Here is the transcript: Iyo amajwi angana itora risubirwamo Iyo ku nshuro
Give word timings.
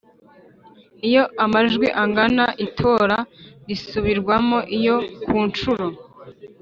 Iyo 1.07 1.23
amajwi 1.43 1.87
angana 2.03 2.45
itora 2.65 3.17
risubirwamo 3.67 4.57
Iyo 4.77 4.95
ku 5.23 5.35
nshuro 5.49 5.85